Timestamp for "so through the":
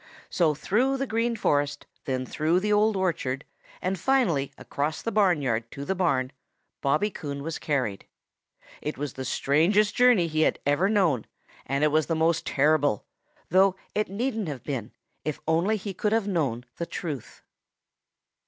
0.31-1.05